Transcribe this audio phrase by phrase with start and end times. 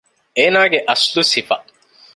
[0.37, 1.57] އޭނާގެ އަސްލު ސިފަ